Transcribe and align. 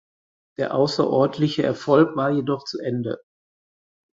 Der 0.57 0.73
außerordentliche 0.73 1.61
Erfolg 1.61 2.15
war 2.15 2.31
jedoch 2.31 2.63
zu 2.65 2.79
Ende. 2.79 3.19